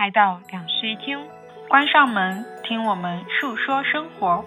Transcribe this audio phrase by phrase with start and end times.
[0.00, 1.18] 来到两室一厅，
[1.68, 4.42] 关上门，听我们述说生活。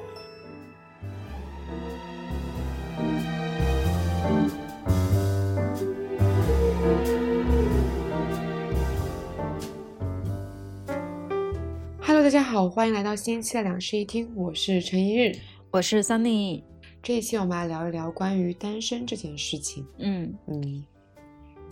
[12.02, 15.38] Hello，大家好，欢迎来到新一期的两室一厅，我是陈一日，
[15.70, 16.64] 我是 Sunny。
[17.04, 19.86] 这一期我们来聊一聊关于单身这件事情。
[20.00, 20.84] 嗯嗯，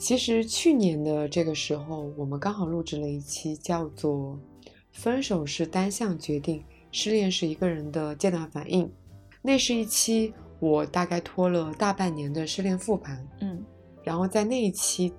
[0.01, 4.35] 其实去年的这个时候，我们刚好录制了一期叫做
[4.91, 8.83] 《分手是单向决定，失恋是一个人的阶段反应》，
[9.43, 13.23] 那是一期我大概拖了大半年的失恋复盘。
[13.41, 13.63] 嗯，
[14.03, 15.13] 然后在那一期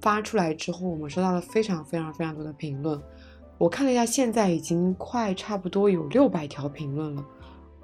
[0.00, 3.00] 发出来之后，我们收到了非常非常非常多的评论。
[3.56, 7.24] 我看了一下，现在已经快差不多有六百条评论了，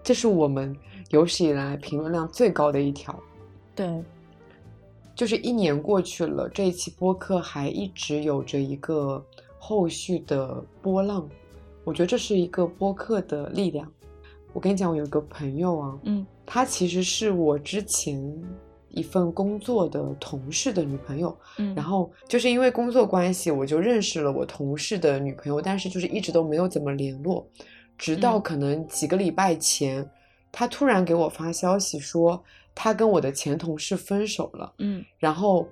[0.02, 0.76] 这是我们
[1.10, 3.16] 有史以来评论量最高的一条。
[3.72, 4.02] 对，
[5.20, 9.22] 就是一年过去了，这一期播客还一直有着一个
[9.58, 11.28] 后续的波浪，
[11.84, 13.86] 我觉得这是一个播客的力量。
[14.54, 18.34] 我跟你讲，我有个朋友啊，嗯，她其实是我之前
[18.88, 27.46] 一份工作的同事的女朋友，嗯，然后就是因为工作关系，我就认识了我同事的女朋友，但是就是一直都没有怎么联络，
[27.98, 30.10] 直到嗯可能几个礼拜前，
[30.50, 32.42] 她突然给我发消息说，
[32.74, 35.66] 她跟我的前同事分手了，嗯然后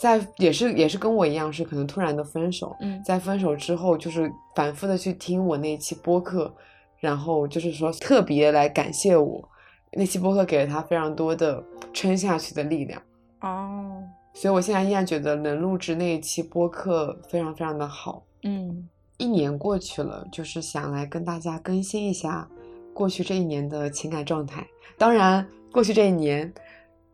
[0.00, 6.52] 在也是也是跟我一样是可能突然的分手，嗯在分手之后就是反复的去听我那一期播客，
[6.98, 9.48] 然后就是说特别来感谢我，
[9.92, 13.00] 那期播客给了他非常多的撑下去的力量。
[13.40, 14.02] 哦，
[14.34, 18.22] 所以我现在依然觉得能录制那一期播客非常非常的好。
[18.44, 22.48] 嗯一年过去了，就是想来跟大家更新一下
[22.92, 24.66] 过去这一年的情感状态。
[24.98, 26.52] 当然，过去这一年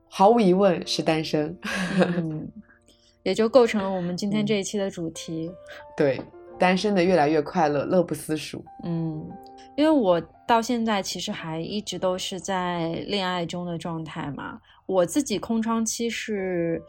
[0.08, 1.56] 毫无疑问是单身。
[1.96, 2.50] 嗯，
[3.22, 5.50] 也就构成了我们今天嗯这一期的主题。
[5.96, 6.20] 对，
[6.58, 8.64] 单身的越来越快乐，乐不思蜀。
[8.84, 9.26] 嗯，
[9.76, 14.58] 因为我到现在其实还一直都是在恋爱中的状态嘛。
[14.86, 16.82] 我自己空窗期是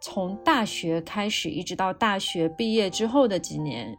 [0.00, 3.96] 从大学开始，一直到大学毕业之后的几年。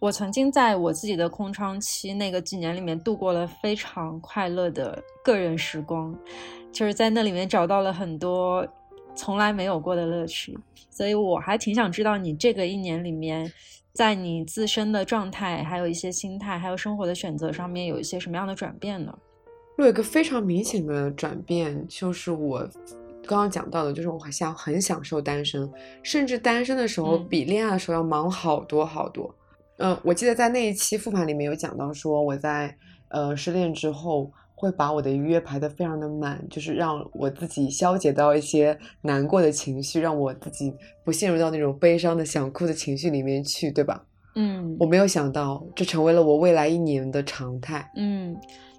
[0.00, 6.16] 我曾经在我自己的空窗期那个几年里面度过了非常快乐的个人时光，
[6.70, 8.64] 就是在那里面找到了很多
[9.16, 10.56] 从来没有过的乐趣。
[10.88, 13.52] 所以我还挺想知道你这个一年里面，
[13.92, 19.12] 在你自身的状态，还有一些心态，还有生活的选择上面有一些什么样的转变呢？
[19.78, 22.60] 我有一个非常明显的转变，就是我
[23.26, 25.68] 刚刚讲到的，就是我好像很享受单身，
[26.04, 29.34] 甚至单身的时候嗯比恋爱的时候要忙好多好多。
[29.78, 32.74] 嗯、我记得在那一期复盘里面有讲到说，我在
[33.08, 40.74] 呃失恋之后会把我的约排得非常的满，就是让我自己消解到一些难过的情绪，让我自己
[41.04, 44.04] 不陷入到那种悲伤的想哭的情绪里面去，对吧？
[44.34, 47.88] 嗯我没有想到，这成为了我未来一年的常态。
[47.96, 48.36] 嗯，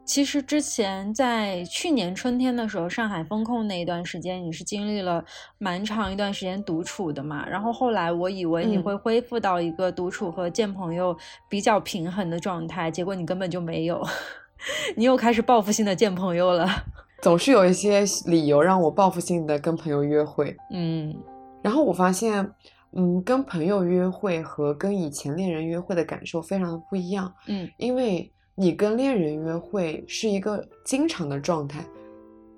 [0.09, 5.23] 其实之前在去年春天的时候，上海封控那一段时间，你是经历了
[5.59, 7.47] 蛮长一段时间独处的嘛。
[7.47, 11.15] 然后后来我以为你嗯会恢复到一个独处和见朋友
[11.47, 14.03] 比较平衡的状态，结果你根本就没有，
[14.97, 16.67] 你又开始报复性的见朋友了。
[17.21, 21.15] 总是有一些理由让我报复性的跟朋友约会，嗯
[21.61, 22.51] 然后我发现，
[22.93, 31.81] 嗯，跟朋友约会和跟以前恋人约会的感受非常的不一样，嗯因为你跟恋人约会是一个经常的状态，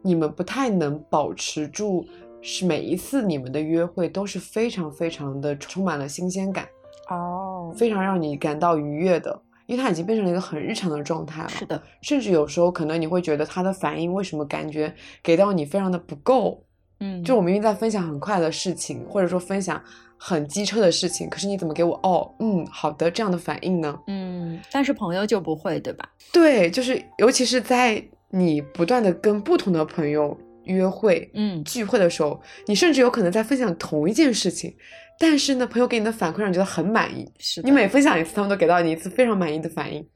[0.02, 2.04] 你们不太能保持住，
[2.42, 6.68] 是每一次你们的约会都是非常非常的充满了新鲜感，
[7.12, 11.50] 哦，非常让你感到愉悦的，因为它已经变成了一个很日常的状态了。
[11.50, 14.92] 是的，甚至有时候可能你会觉得他的反应为什么感觉
[15.22, 16.64] 给到你非常的不够？
[17.00, 19.80] 嗯，就我明明在分享很快的事情，或者说分享
[20.24, 24.00] 很机车的事情，可是你怎么给我哦嗯好的这样的反应呢？
[24.06, 26.08] 嗯，但是朋友就不会，对吧？
[26.32, 34.72] 对，就是尤其是在你不断的跟不同的朋友约会、嗯聚会的时候，你甚至有可能在分享同一件事情，
[35.18, 37.60] 但是呢，朋友给你的反馈让你觉得很满意，是。
[37.64, 40.08] 你每分享一次，他们都给到你一次非常满意的反应。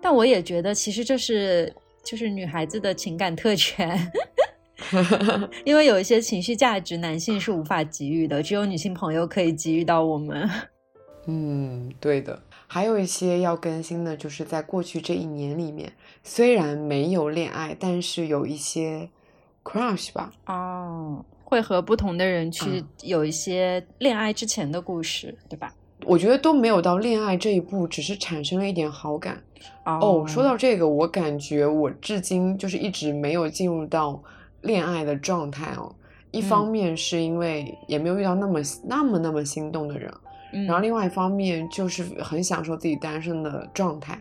[0.00, 1.70] 但我也觉得，其实这是
[2.02, 4.10] 就是女孩子的情感特权，
[5.64, 10.48] 因为有一些情绪价值，男性是无法给予的，只有女性朋友可以给予到我们。
[11.26, 12.42] 嗯，对的。
[12.66, 15.92] 还有一些要更新的，就是在过去这一年里面，
[16.24, 19.10] 虽然没有恋爱，但是有一些
[19.62, 20.32] crush 吧。
[20.46, 25.74] 哦，会和不同的人去嗯有一些恋爱之前的故事，对吧？
[26.04, 29.40] 我觉得都没有到恋爱这一步，只是产生了一点好感。
[29.84, 34.20] 哦，说到这个，我感觉我至今就是一直没有进入到
[34.62, 35.94] 恋爱的状态哦。
[36.30, 36.70] 一方嗯。
[36.70, 40.12] 面是因为也没有遇到那么那么那么心动的人，
[40.52, 40.64] 嗯。
[40.64, 44.18] 然后另外一方面就是很享受自己单身的状态，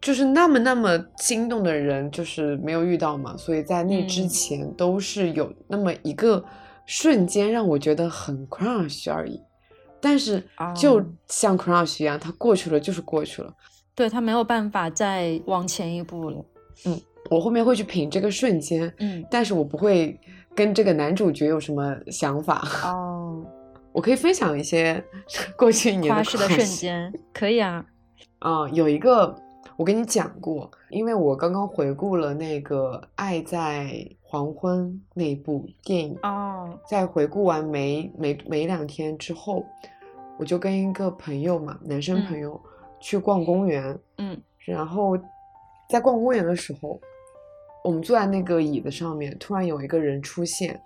[0.00, 4.28] 就是那么那么心动的人，就是没有遇到嘛，所以在那之嗯。
[4.28, 6.42] 前都是有那么一个
[6.86, 9.40] 瞬间让我觉得很 crush 而已，
[10.00, 10.42] 但是
[10.76, 11.06] 就哦。
[11.26, 13.52] 像 crush 一样，它过去了就是过去了。
[13.94, 16.44] 对他没有办法再往前一步了。
[17.30, 20.18] 我后面会去品这个瞬间，嗯，但是我不会
[20.54, 22.62] 跟这个男主角有什么想法。
[22.84, 23.44] 哦，
[23.92, 25.02] 我可以分享一些
[25.56, 27.84] 过去一年的夸饰的瞬间可以啊。
[28.40, 29.34] 啊、有一个
[29.76, 39.64] 我跟你讲过，因为我刚刚回顾了那个《爱在黄昏》那部电影，哦，在回顾完没没没两天之后，
[40.38, 42.60] 我就跟一个朋友嘛，男生朋嗯友、
[43.00, 45.16] 去逛公园，嗯然后
[45.88, 47.00] 在逛公园的时候，
[47.84, 50.80] 我们坐在那个椅子上面，突然有一个人出现，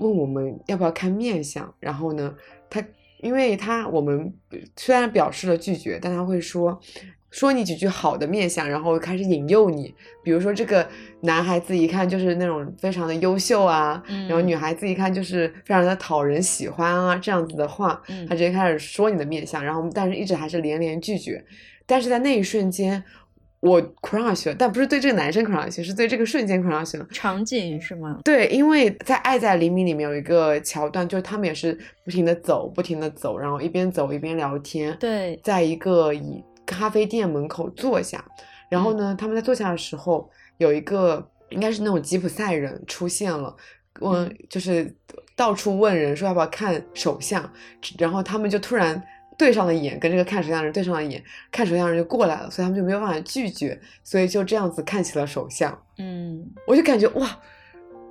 [0.00, 1.72] 问我们要不要看面相。
[1.78, 2.34] 然后呢，
[2.68, 2.84] 他
[3.20, 4.34] 因为他我们
[4.76, 6.78] 虽然表示了拒绝，但他会说
[7.30, 9.94] 说你几句好的面相，然后开始引诱你。
[10.24, 10.84] 比如说这个
[11.20, 21.44] 男孩子一看就是那种非常的优秀啊，然后嗯女孩子一看就是非常的讨人喜欢啊，这样子的话，嗯他直接开始说你的面相，然后但是一直还是连连拒绝。
[21.86, 23.04] 但是在那一瞬间，
[23.64, 27.06] 我 crush 了，但不是对这个男生 crush，是对这个瞬间 crush 了。
[27.10, 28.20] 场景是吗？
[28.22, 34.94] 对，因为在《爱在黎明》里面有一个桥段，就是他们也是不停的走，不停的走，然后一边走一边聊天。
[35.00, 38.22] 对，在一个以咖啡店门口坐下，
[38.68, 40.28] 然后呢，他们在坐下的时候，
[40.58, 43.56] 有一个应该是那种吉普赛人出现了，
[44.00, 44.94] 问嗯就是
[45.34, 47.50] 到处问人说要不要看手相，
[47.98, 49.02] 然后他们就突然
[49.36, 55.76] 对上了眼，跟这个看手相的人对上了眼，看手相的人就过来了，所以他们就没有办法拒绝，所以就这样子看起了手相。
[55.98, 57.38] 嗯，我就感觉哇，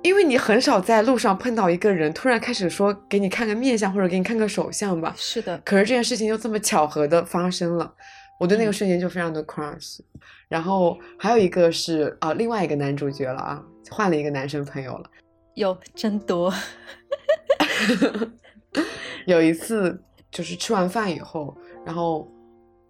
[0.02, 7.94] 因为你很少在路上碰到一个人突然开始说给你看个面相或者给你看个手相吧，是的，可是这件事情又这么巧合的发生了，
[8.38, 10.00] 我对那个嗯瞬间就非常的 crush。
[10.48, 15.10] 然后还有一个是啊、另外一个男主角了啊，换了一个男生朋友了。
[15.54, 16.52] 有真多。
[19.26, 20.00] 有一次
[20.34, 22.28] 就是吃完饭以后，然后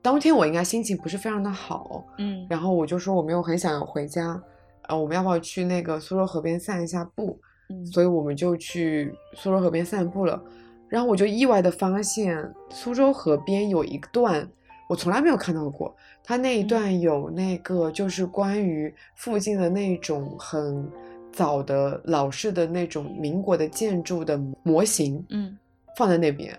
[0.00, 4.42] 当天我应该心情不是非常的好，嗯然后我就说我没有很想要回家，
[4.88, 7.38] 呃，我们要不要去那个苏州河边散一下步？
[7.68, 10.42] 嗯所以我们就去苏州河边散步了。
[10.88, 14.48] 然后我就意外的发现，苏州河边有一段
[14.88, 20.90] 我从来没有看到过，它那一嗯段有那个就是关于附近的那种很
[21.32, 25.58] 早的老式的那种民国的建筑的模型，嗯
[25.96, 26.56] 放在那边，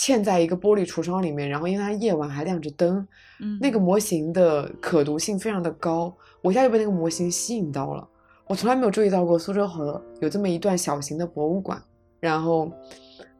[0.00, 3.06] 嵌在一个玻璃橱窗里面，然后因为它夜晚还亮着灯，
[3.38, 8.08] 嗯，那个模型的可读性非常的高，我一下就被那个模型吸引到了。
[8.46, 11.80] 我从来没有注意到过苏州河有这么一段小型的博物馆。
[12.18, 12.72] 然后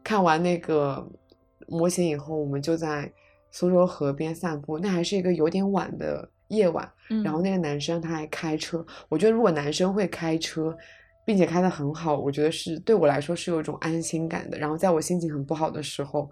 [0.04, 1.02] 看完那个
[1.66, 3.10] 模型以后，我们就在
[3.50, 4.78] 苏州河边散步。
[4.78, 8.84] 那还是一个有点晚的夜晚，嗯，然后那个男生他还开车。
[9.08, 10.76] 我觉得如果男生会开车，
[11.30, 14.58] 并且开的很好，我觉得是对我来说是有一种安心感的。
[14.58, 16.28] 然后在我心情很不好的时候，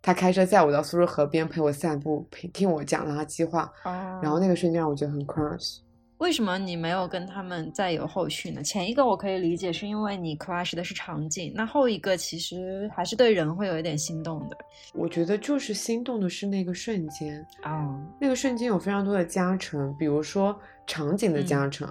[0.00, 3.70] 他开车载我到苏州河边陪我散步，陪听我讲垃圾话。
[3.84, 5.80] 哦，然后那个瞬间让我觉得很 crush。
[6.16, 8.62] 为什么你没有跟他们再有后续呢？
[8.62, 14.56] 前一个我可以理解，是因为你 crush 的是场景，那后一个其实还是对人会有一点心动的。
[14.94, 21.86] 我觉得就是心动的是那个瞬间，哦，那个瞬间有非常多的加成，比如说场景的加成，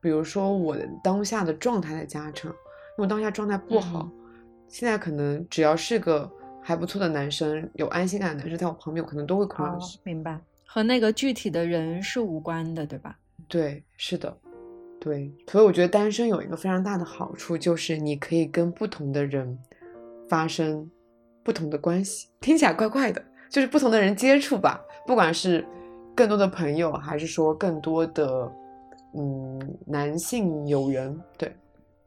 [0.00, 2.50] 比如说我的当下的状态的加成。
[2.50, 4.12] 因为我当下状态不好，嗯
[4.68, 13.16] 现在可能只要是个还不错的男生，有安心感的男生在我旁边，我可能都会哦 crush。，明白，和那个具体的人是无关的，对吧？
[13.46, 14.36] 对，是的，
[15.00, 19.58] 对，所以我觉得单身有一个非常大的好处，就是你可以跟不同的人
[20.28, 20.90] 发生
[21.42, 22.28] 不同的关系。
[22.40, 25.64] 听起来怪怪的，就是不同的人接触吧，不管是
[26.14, 28.52] 更多的朋友，还是说更多的
[29.18, 31.52] 嗯男性友人，对，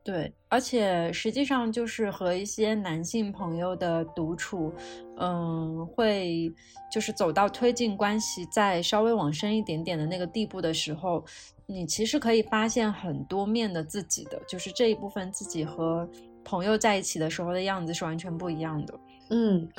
[0.03, 4.73] 对，而且实际上就是和一些男性朋友的独处，
[5.17, 6.51] 嗯，会
[6.91, 11.23] 就是走到推进关系再稍微往深一点点的那个地步的时候，
[11.65, 16.09] 你其实可以发现很多面的自己的，就是这一部分自己和
[16.43, 18.99] 朋友在一起的时候的样子是完全不一样的。
[19.29, 19.69] 嗯。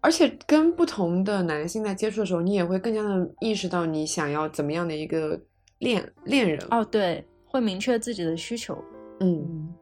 [0.00, 5.38] 而且跟不同的男性在接触的时候，你也会更加的意识到你想要怎么样的一个
[5.78, 6.58] 恋恋人。
[6.70, 8.74] 哦，对，会明确自己的需求。
[9.20, 9.74] 嗯嗯，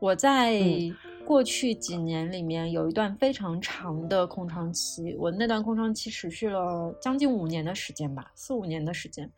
[0.00, 9.30] 我在嗯过去几年里面有一段非常长的空窗期，我那段空窗期持续了将近五年的时间吧，四五年的时间。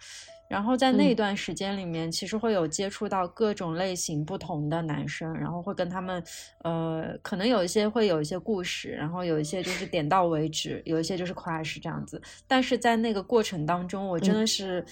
[0.49, 6.21] 然后在那嗯段时间里面，其实会有接触到各种类型不同的男生，然后会跟他们，
[6.65, 12.21] 呃，可能有一些会有一些故事，然后有一些就是点到为止，有一些就是 crush 这样子。
[12.49, 14.85] 但是在那个过程当中，我真嗯的是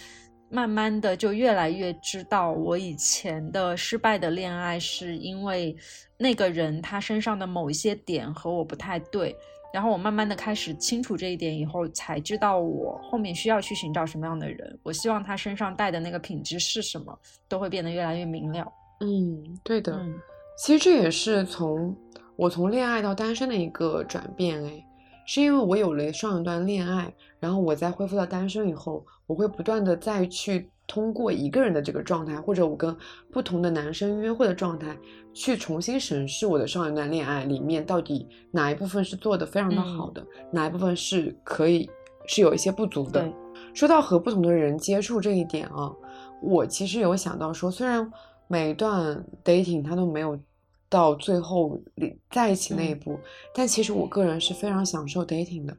[0.50, 5.76] 慢慢的就越来越知道，我以前的失败的恋爱是因为
[6.16, 9.36] 那个人他身上的某一些点和我不太对。
[9.70, 14.78] 然后我慢慢的开始清楚这一点以后，才知道我后面需要去寻找什么样的人。
[14.82, 18.66] 我希望他身上带的那个品质是什么，都会变得越来越明了。
[19.00, 19.92] 嗯，对的。
[19.94, 20.18] 嗯
[20.56, 21.94] 其实这也是从
[22.34, 24.84] 我从恋爱到单身的一个转变，哎，
[25.28, 32.97] 是因为我有了上一段恋爱，然后我在恢复到单身以后，我会不断的再去通过一个人的这个状态，或者我跟
[33.30, 34.97] 不同的男生约会的状态，
[35.35, 41.87] 去重新审视我的上一段恋爱里面到底哪一部分是做的非常的好的，哪一部分是可以
[42.26, 43.30] 是有一些不足的。
[43.75, 45.92] 说到和不同的人接触这一点啊，
[46.40, 48.11] 我其实有想到说，虽然
[48.47, 50.40] 每一段 dating 它都没有
[50.88, 53.18] 到最后里在一起那一嗯步，
[53.54, 55.76] 但其实我个人是非常享受 dating 的，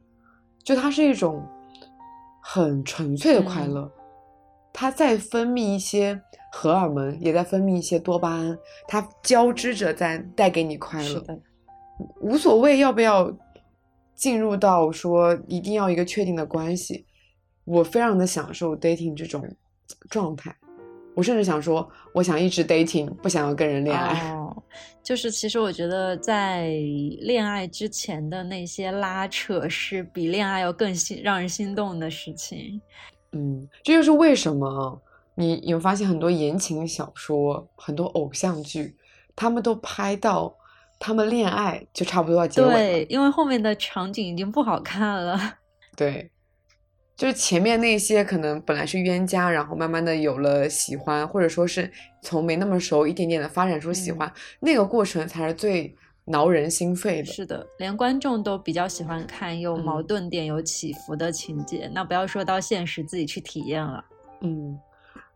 [0.62, 1.44] 就它是一种
[2.40, 3.92] 很纯粹的快嗯乐，
[4.72, 6.20] 它在分泌一些
[6.52, 11.24] 荷尔蒙，也在分泌一些多巴胺，它交织着在带给你快乐。
[12.20, 13.30] 无所谓要不要
[14.14, 17.04] 进入到说一定要一个确定的关系，
[17.64, 19.44] 我非常的享受 dating 这种
[20.08, 20.54] 状态。
[21.14, 24.39] 我甚至想说，我想一直 dating，不想要跟人恋爱。
[24.70, 26.68] 哦，就是其实我觉得在
[27.20, 32.80] 恋爱之前的那些拉扯是比恋爱要更心让人心动的事情。
[33.32, 35.00] 嗯，这就是为什么
[35.34, 38.96] 你你会发现很多言情小说、很多偶像剧，
[39.36, 40.54] 他们都拍到
[40.98, 42.74] 他们恋爱就差不多要结尾了。
[42.74, 45.58] 对，因为后面的场景已经不好看了。
[45.96, 46.30] 对，
[47.20, 57.26] 就是前面那些可能本来是冤家，然后慢慢的有了喜欢，或者说是从没那么熟，一点点的发展出喜嗯欢，那个过程才是最挠人心肺的。
[57.26, 61.90] 是的，连观众都比较喜欢看有矛嗯盾点、有起伏的情节。
[61.92, 64.02] 那不要说到现实自己去体验了。
[64.40, 64.78] 嗯，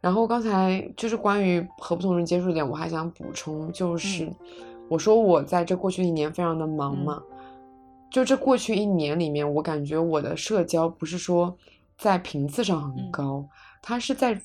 [0.00, 4.34] 然后刚才就是关于和不同人接触点，我还想补充，就是、嗯
[4.86, 7.22] 我说我在这过去一年非常的忙嗯嘛，
[8.14, 11.58] 就这过去一年里面，我感觉我的社交不是说
[11.98, 13.10] 在频次上很嗯。
[13.10, 13.44] 高，
[13.82, 14.40] 它是在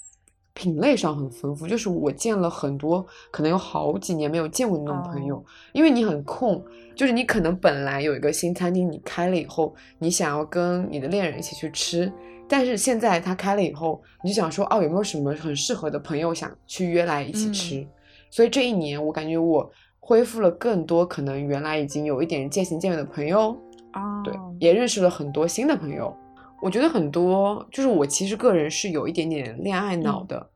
[0.56, 5.44] 品类上很丰富，就是我见了很多可能有好几年没有见过的那种朋友，哦。
[5.72, 12.12] 因为你很空，就是你可能本来有一个新餐厅，你开了以后，你想要跟你的恋人一起去吃，
[12.48, 17.88] 但是现在他开了以后，你就想说，哦，有没有什么很适合的朋友想去约来一起吃？
[18.32, 23.56] 所以这一年，我感觉我恢复了更多可能原来已经有一点渐行渐远的朋友，
[23.92, 26.16] 啊，对，也认识了很多新的朋友。
[26.62, 30.50] 我觉得很多就是我其实个人是有一点点恋爱脑嗯的，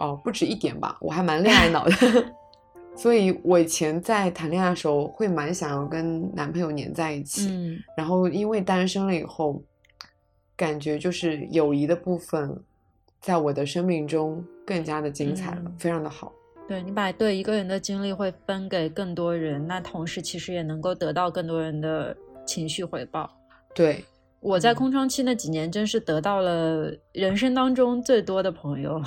[0.00, 1.92] 哦，不止一点吧，我还蛮恋爱脑的。
[2.96, 9.62] 所以我以前在谈恋爱的时候会蛮想要跟男朋友黏在一起，嗯，然后因为单身了以后，
[10.56, 12.60] 感觉就是友谊的部分，
[13.20, 16.32] 在我的生命中更加的精彩了，嗯非常的好。
[16.68, 22.14] 对你把对一个人的精力会分给更多人，那同时其实也能够得到更多人的
[22.46, 23.30] 情绪回报。
[23.74, 24.04] 对，
[24.40, 29.02] 我在嗯空窗期那几年，真是得到了人生当中最多的朋友。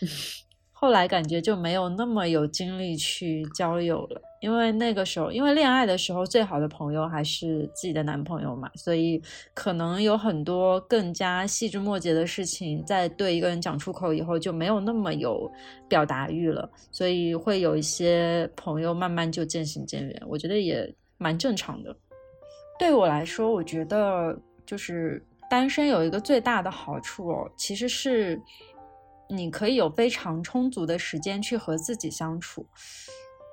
[0.78, 9.22] 后来感觉就没有那么有精力去交友了，因为那个时候，因为恋爱的时候最好的朋友还是自己的男朋友嘛，所以
[9.54, 15.50] 可能有很多更加细枝末节的事情，在对一个人讲出口以后就没有那么有
[15.88, 21.96] 表达欲了，所以会有一些朋友慢慢就渐行渐远，我觉得也蛮正常的。
[22.78, 28.38] 对我来说，我觉得就是单身有一个最大的好处哦，其实是
[29.28, 32.66] 你可以有非常充足的时间去和自己相处。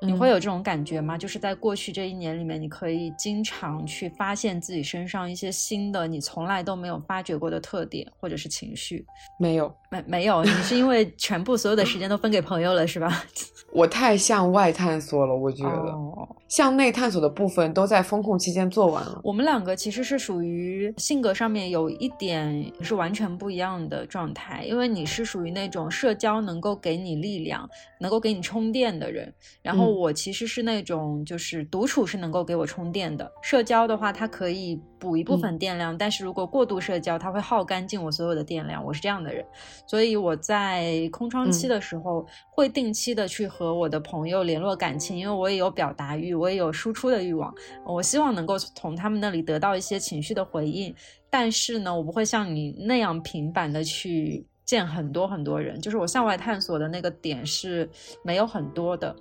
[0.04, 1.18] 你会嗯有这种感觉吗？
[1.18, 9.06] 就是在过去这一年里面，你可以经常去发现自己身上一些新的你从来都没有发掘过的特点或者是情绪。
[9.40, 13.24] 没有，没没有，你是因为全部所有的时间都分给朋友了，是吧？
[13.74, 19.20] 我太向外探索了，我觉得、哦，向内探索的部分都在风控期间做完了。
[19.24, 27.68] 我们两个其实是属于性格上面有一点是完全不一样的状态，因为你是属于那种社交能够给你力量、
[28.00, 29.34] 能够给你充电的人，
[29.64, 39.46] 然后嗯我其实是那种就是独处是能够给我充电的，社交的话它可以补一部分电量，但是如果过度社交，它会耗干净我所有的电量，我是这样的人，
[39.88, 41.70] 所以我在空窗期嗯。
[41.70, 47.54] 的时候会定期的去和我的朋友联络感情，因为我也有表达欲，我也有输出的欲望，
[47.86, 50.94] 我希望能够从他们那里得到一些情绪的回应，
[51.30, 57.90] 但是呢，我不会像你那样频繁的去见很多很多人，就是我向外探索的那个点是
[58.24, 59.16] 没有很多的，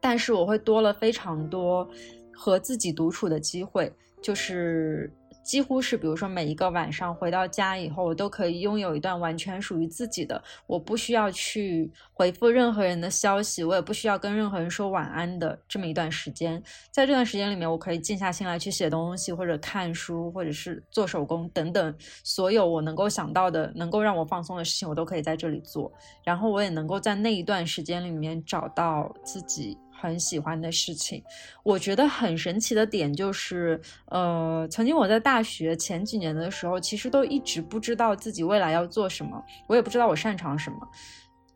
[0.00, 1.88] 但是我会多了非常多
[2.32, 5.12] 和自己独处的机会，就是。
[5.46, 16.60] 几乎是，比如说每一个晚上回到家以后，我都可以拥有一段完全属于自己的，我不需要去回复任何人的消息，我也不需要跟任何人说晚安的这么一段时间。
[16.90, 25.92] 在这段时间里面，我可以静下心来去写东西，或者看书，或者是做手工等等，所有我能够想到的能够让我放松的事情，我都可以在这里做。
[26.24, 29.78] 然后我也能够在那一段时间里面找到自己。
[29.98, 31.22] 很喜欢的事情，
[31.62, 40.78] 我觉得很神奇的点就是，呃，曾经我在大学前几年的时候，其实都一直不知道自己未来要做什么，我也不知道我擅长什么。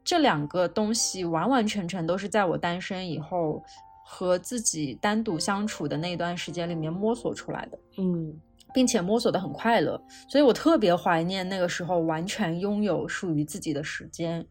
[0.02, 3.62] 这两个东西完完全全都是在我单身以后
[4.04, 7.78] 和自己单独相处的那段时间里面摸索出来的。
[7.98, 8.40] 嗯。
[8.72, 14.44] 并且摸索的很快乐，所以我特别怀念那个时候完全拥有属于自己的时间。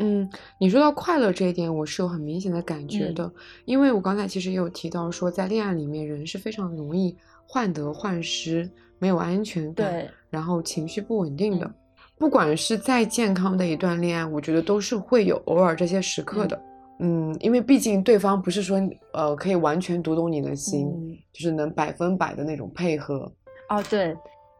[0.00, 0.28] 嗯，
[0.58, 3.32] 你说到快乐这一点，我是有很明显的感觉的，
[3.64, 7.16] 因为我刚才其实也有提到说，在恋爱里面人是非常容易
[7.46, 11.70] 患得患失、没有安全感，对，然后情绪不稳定的。
[12.18, 16.60] 不管是再健康的一段恋爱，我觉得都是会有偶尔这些时刻的。
[17.00, 18.80] 嗯，因为毕竟对方不是说
[19.12, 20.88] 呃可以完全读懂你的心，
[21.32, 23.30] 就是能百分百的那种配合。
[23.68, 24.16] 哦，对，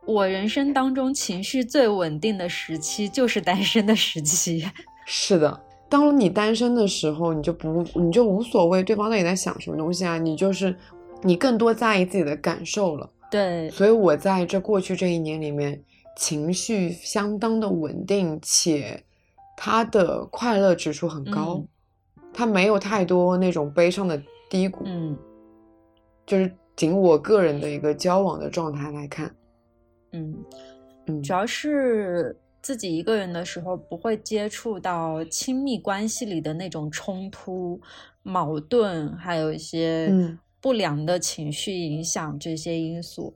[0.07, 4.65] 我人生当中情绪最稳定的时期就是单身的时期。
[5.07, 10.75] 是的，当你单身的时候，你就不，你就无所谓对方到底在想什么东西啊，你就是
[11.23, 13.11] 你更多在意自己的感受了。
[13.31, 15.83] 对，所以我在这过去这一年里面，
[16.17, 19.05] 情绪相当的稳定，且
[19.57, 21.63] 他的快乐指数很高，
[22.33, 24.83] 他没有太多那种悲伤的低谷。
[24.85, 25.17] 嗯，
[26.27, 26.51] 就是。
[26.77, 29.35] 仅我个人的一个交往的状态来看，
[30.13, 30.35] 嗯
[31.07, 37.81] 嗯，主要是自己一个人的时候，不会接触到亲密关系里的那种冲突、
[38.23, 40.13] 矛盾，还有一些
[40.61, 43.35] 不良的情绪影响这些因素。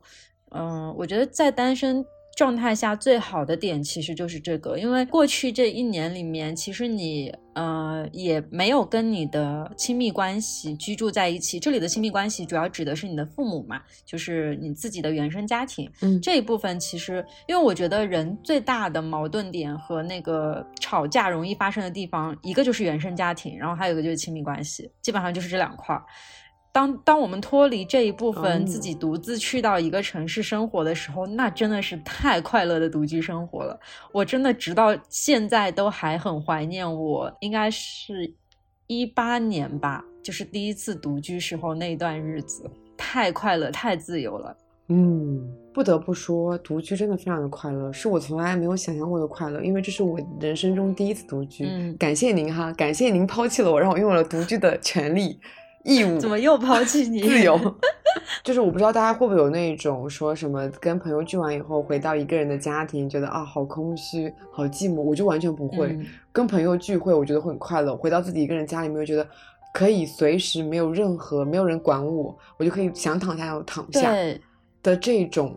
[0.51, 2.05] 嗯，我觉得在单身。
[2.39, 11.59] 状态下最好的点其实就是这个，因为过去这一年里面，其实你呃也没有跟你的亲密关系居住在一起。
[11.59, 15.91] 这里的亲密关系主要指的是你的父母嘛，就是你自己的原生家庭。
[16.01, 26.01] 嗯，这一部分其实，因为我觉得人最大的矛盾点和那个吵架容易发生的地方，一个就是原生家庭，然后还有一个就是亲密关系，基本上就是这两块儿。
[26.71, 33.79] 当当我们脱离这一部分，自己独自去到一个城市生活的时候，那真的是太快乐的独居生活了。
[34.11, 38.31] 我真的直到现在都还很怀念，我应该是
[38.87, 44.55] 一八年吧，就是第一次独居时候那段日子，太快乐，太自由了。
[44.91, 51.63] 嗯，不得不说，独居真的非常的快乐，是我从来没有想象过的快乐，因为这是我人生中第一次独居。
[51.65, 55.39] 嗯，感谢您哈，感谢您抛弃了我，让我拥有了独居的权利。
[55.83, 57.21] 义务怎么又抛弃你？
[57.21, 57.57] 自由，
[58.43, 65.01] 就是我不知道大家会不会有那种说什么跟朋友聚完以后回到一个人的家庭，觉得啊好空虚、好寂寞。
[65.01, 65.97] 我就完全不会，
[66.31, 67.95] 跟朋友聚会我觉得会很快乐。
[67.95, 69.25] 回到自己一个人家里面，觉得
[69.73, 74.13] 可以随时没有任何没有人管我，我就可以想躺下就躺下
[74.83, 75.55] 的这种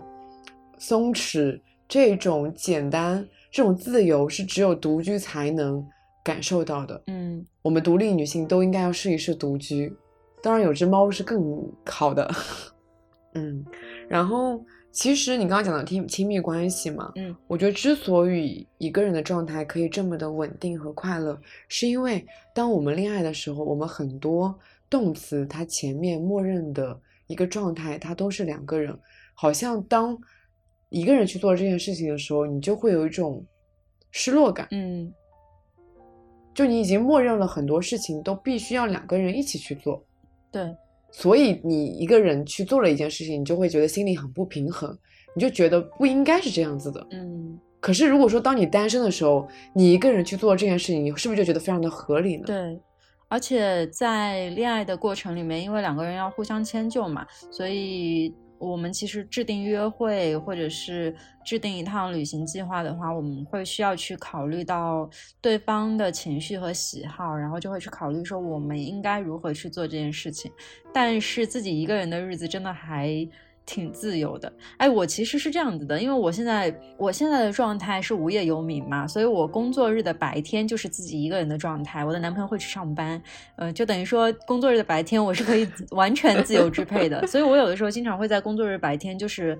[0.79, 5.85] 松弛、这种简单、这种自由，是只有独居才能
[6.23, 7.03] 感受到的。
[7.09, 9.93] 嗯，我们独立女性都应该要试一试独居。
[10.43, 11.41] 当然有只猫是更
[11.87, 12.29] 好的，
[13.35, 13.65] 嗯，
[14.09, 24.55] 然后其实你刚刚讲的亲亲密关系嘛，嗯，我觉得之所以一个人的状态可以这么的稳定和快乐，是因为当我们恋爱的时候，我们很多
[24.91, 28.99] 动词它前面默认的一个状态，它都是两个人，
[29.35, 30.19] 好像当
[30.91, 33.43] 一个人去做这件事情的时候，你就会有一种
[34.11, 35.11] 失落感，嗯，
[36.53, 40.05] 就你已经默认了很多事情都必须要两个人一起去做。
[40.53, 40.77] 对，
[41.11, 44.97] 所以你一个人去做了一件事情，你就会觉得心里很不平衡，
[45.35, 47.05] 你就觉得不应该是这样子的。
[47.11, 52.45] 嗯，可是如果说当你单身的时候，你一个人去做这件事情，你是不是就觉得非常的合理呢？
[52.47, 52.79] 对，
[53.29, 58.33] 而且在恋爱的过程里面，因为两个人要互相迁就嘛，所以。
[58.63, 70.51] 我们其实制定约会或者是制定一趟旅行计划的话，我们会需要去考虑到对方的情绪和喜好，然后就会去考虑说我们应该如何去做这件事情。
[70.95, 73.29] 但是自己一个人的日子真的还。
[73.65, 83.23] 挺自由的，哎，我其实是这样子的，因为我现在我现在的状态是无业游民嘛，所以我工作日的白天就是自己一个人的状态，我的男朋友会去上班，
[83.57, 89.57] 呃，就等于说工作日的白天我是可以完全自由支配的，所以我有的时候经常会在工作日白天就是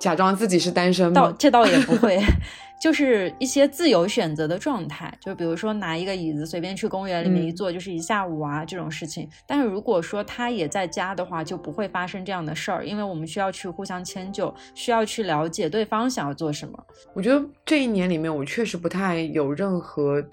[0.00, 1.12] 假装自己是单身吗？
[1.14, 2.18] 倒这倒也不会，
[2.80, 9.28] 就是一些自由选择的状态，就比如说拿一个椅子随便去公园里面一嗯坐，就是一下午啊这种事情。
[9.46, 16.78] 但是如果说他也在家的话，就不会发生这样的事儿，因为我们需要去互相迁就，需要去了解对方想要做什么。
[17.12, 20.24] 我觉得这一年里面，我确实不太有任何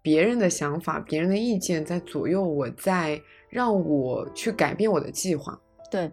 [0.00, 3.20] 别人的想法、别人的意见在左右我，在
[3.50, 6.10] 让我去改变我的计划，对，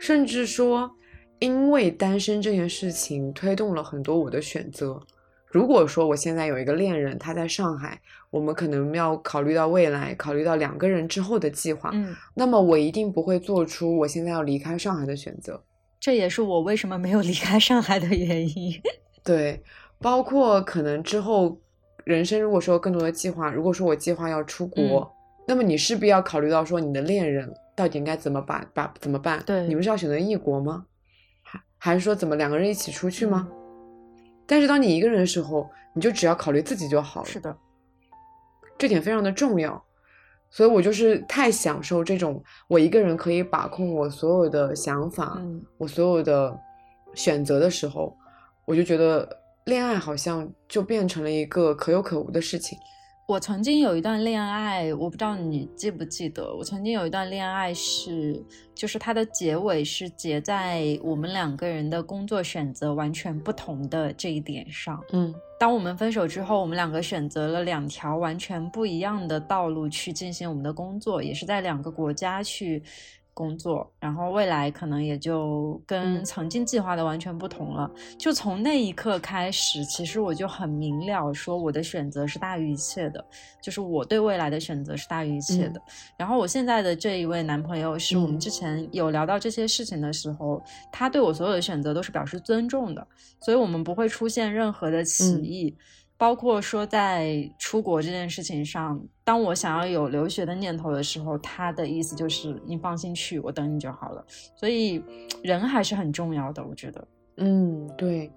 [0.00, 0.90] 甚至说，
[1.38, 5.00] 因为单身这件事情推动了很多我的选择。
[5.46, 15.62] 如果说我现在有一个恋人，他在上海，我们可能要考虑到未来，考虑到两个人之后的计划，嗯，那么我一定不会做出我现在要离开上海的选择。
[16.00, 18.74] 这也是我为什么没有离开上海的原因。
[19.22, 19.62] 对，
[20.00, 21.56] 包括可能之后
[22.04, 25.10] 人生如果说有更多的计划，如果说我计划要出国，嗯
[25.46, 29.42] 那么你势必要考虑到说你的恋人到底应该怎么办，把怎么办？
[29.44, 30.86] 对你们是要选择异国吗？
[31.84, 33.46] 还还是说怎么两个人一起出去吗？
[33.46, 33.56] 嗯
[34.46, 37.26] 但是当你一个人的时候，你就只要考虑自己就好了。
[37.26, 37.54] 是的，
[38.78, 39.82] 这点非常的重要。
[40.50, 46.58] 所以我就是太享受这种我一个人可以把控我所有的想法，嗯我所有的
[47.14, 48.16] 选择的时候，
[48.66, 49.28] 我就觉得
[49.66, 52.78] 恋爱好像就变成了一个可有可无的事情。
[53.26, 65.02] 我曾经有一段恋爱，我不知道你记不记得，我曾经有一段恋爱是，就是它的结尾是结在我们两个人的工作选择完全不同的这一点上。
[65.12, 72.82] 嗯当我们分手之后，我们两个选择了两条完全不一样的道路去进行我们的工作，也是在两个国家去
[73.34, 77.90] 工作，然后未来可能也就跟嗯曾经计划的完全不同了。
[78.16, 83.22] 就从那一刻开始，其实我就很明了，说我的选择是大于一切的，
[83.60, 85.82] 就是我对未来的选择是大于一切的。
[86.16, 93.06] 然后我现在的这一位男朋友，是我们嗯之前有聊到这些事情的时候，他对我所有的选择都是表示尊重的，
[93.40, 95.76] 所以我们不会出现任何的歧嗯义。
[96.16, 104.24] 包括说在出国这件事情上，当我想要有留学的念头的时候，他的意思就是你放心去，我等你就好了。
[104.56, 105.02] 所以
[105.42, 107.08] 人还是很重要的，我觉得。
[107.36, 108.30] 嗯，对。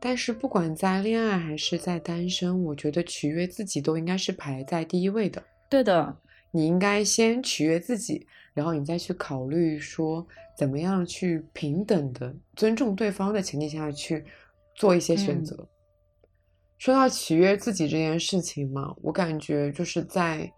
[0.00, 5.40] 但是不管在恋爱还是在单身，我觉得取悦自己都应该是排在第一位的。
[5.70, 6.16] 对的，
[6.50, 10.26] 你应该先取悦自己，然后你再去考虑说
[10.58, 14.24] 怎么样去平等的尊重对方的前提下去
[14.74, 15.68] 做一些选嗯择。
[16.82, 20.52] 说到取悦自己这件事情嘛，我感觉就是在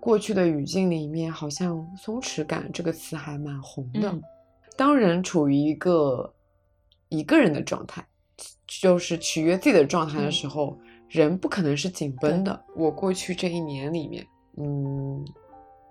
[0.00, 4.08] 过去的语境里面，好像“松弛感”这个词还蛮红的。
[4.10, 4.22] 嗯
[4.74, 6.34] 当人处于一个
[7.10, 8.02] 一个人的状态，
[8.66, 10.78] 就是取悦自己的状态的嗯时候，
[11.10, 12.64] 人不可能是紧绷的。
[12.74, 14.26] 我过去这一年里面，
[14.56, 15.22] 嗯，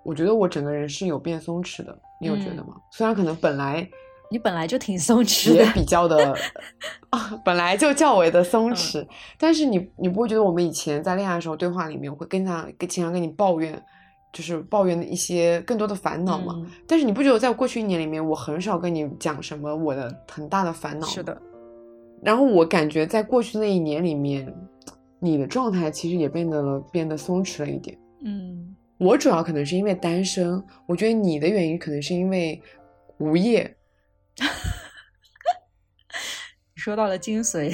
[0.04, 2.76] 我觉得我整个人是有变松弛的，你有觉得嗯吗？
[2.92, 3.88] 虽然可能本来
[4.34, 6.36] 你本来就挺松弛的，也比较的
[7.12, 13.80] 啊，本来就较为的松嗯弛，但是你你不会觉得我们以前在恋爱的时候对话里面，我会跟他跟经常跟你抱怨，
[14.34, 16.56] 就是抱怨一些更多的烦恼吗？
[16.58, 21.06] 嗯但是你不觉得在过去一年里面，我很少跟你讲什么我的很大的烦恼？
[21.06, 21.22] 是。
[21.22, 21.40] 的，
[22.24, 24.52] 然后我感觉在过去那一年里面，
[25.20, 27.96] 你的状态其实也变得了变得松弛了一点。
[28.26, 32.60] 嗯，我主要可能是因为单身，我觉得你的原因可能是因为
[33.20, 33.72] 无业。
[36.76, 37.74] 你 说到了精髓，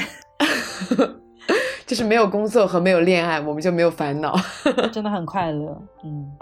[1.85, 4.35] 就是没有工作和没有恋爱，我们就没有烦恼。
[4.91, 5.81] 真的很快乐。
[6.03, 6.37] 嗯，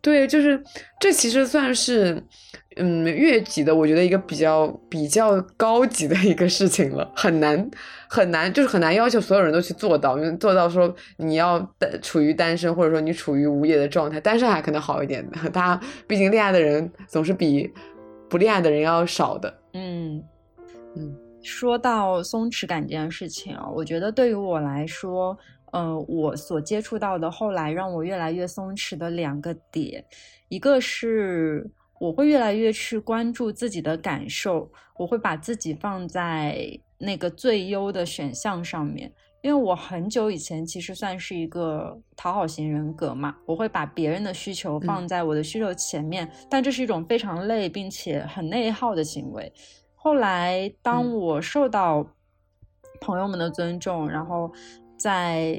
[0.00, 0.62] 对，就是
[0.98, 2.22] 这其实算是，
[2.76, 7.70] 嗯，越级的，我觉得一个比较比较高级的一个事情了，很难
[8.08, 17.70] 很难，就是很难要求所有人都去做到，因为做到说你要单处于单身，或者说你处于无业的状态，单身还可能好一点，大家毕竟恋爱的人总是比
[18.28, 19.52] 不恋爱的人要少的。
[19.72, 20.22] 嗯
[20.96, 25.38] 嗯说到松弛感这件事情啊，我觉得对于我来说，
[25.72, 30.04] 嗯、我所接触到的后来让我越来越松弛的两个点，
[30.48, 39.12] 一个是我会越来越去关注自己的感受，我会把自己放在那个最优的选项上面。
[39.40, 49.52] 因为我很久以前其实算是一个讨好型人格嘛，我会把别人的需求放在我的需求前面，但这是一种非常累并且很内耗的行为。
[49.94, 52.04] 后来，当嗯我受到
[53.00, 54.50] 朋友们的尊重，然后
[54.96, 55.56] 在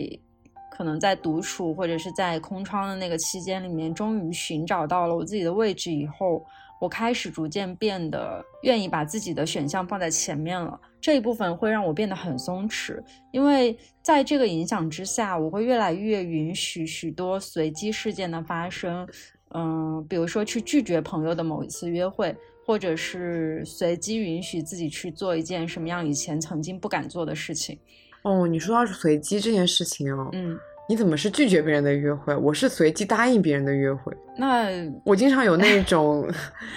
[0.71, 6.45] 可能在独处或者是在空窗的那个期间里面，终于寻找到了我自己的位置以后，
[6.79, 10.79] 我开始逐渐变得愿意把自己的选项放在前面了。
[11.01, 19.07] 这一部分会让我变得很松弛，因为在这个影响之下，我会越来越允许许多随机事件的发生。
[19.51, 22.35] 嗯，比如说去拒绝朋友的某一次约会，
[22.65, 27.79] 或者是随机允许自己去做一件什么样以前曾经不敢做的事情。
[28.21, 30.55] 哦，你说到随机这件事情哦，嗯，
[30.89, 32.35] 你怎么是拒绝别人的约会？
[32.35, 34.11] 我是随机答应别人的约会。
[34.35, 34.65] 那
[35.05, 36.27] 我经常有那种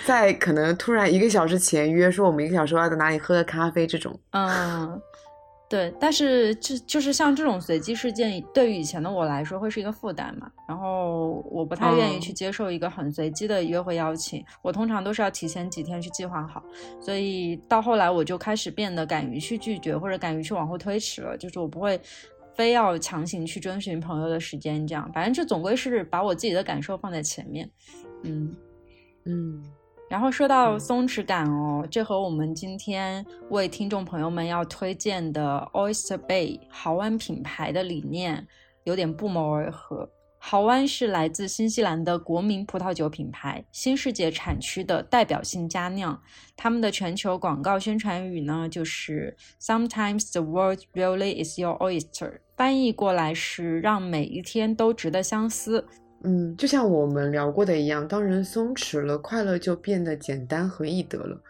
[0.05, 4.15] 在可能突然一个小时前约说我们一个小时要在哪里喝个咖啡这种。
[4.33, 5.01] 嗯。
[5.71, 10.47] 对，但是就就是像这种随机事件，对于以前的我来说会是一个负担嘛。
[10.69, 16.63] 然后我不太愿意去接受一个很随机的约会邀请，我通常都是要提前几天去计划好。
[17.01, 21.39] 所以到后来我就开始变得敢于去拒绝，或者敢于去往后推迟了。
[21.39, 21.99] 就是我不会
[22.55, 27.71] 非要强行去遵循朋友的时间，这样，反正就总归是把我自己的感受放在前面。
[28.23, 28.55] 嗯
[29.25, 29.63] 嗯。
[30.09, 38.47] 然后说到松弛感哦，这和我们今天为听众朋友们要推荐的 Oyster Bay 豪湾品牌的理念
[38.85, 40.07] 有点不谋而合。
[40.45, 46.21] 豪湾是来自新西兰的国民葡萄酒品牌，新世界产区的代表性佳酿。
[46.57, 55.87] 他们的全球广告宣传语呢，就是 Sometimes the world really is your oyster，翻译过来是让每一天都值得相思。
[56.25, 61.41] 嗯，就像我们聊过的一样，当人松弛了，快乐就变得简单和易得了。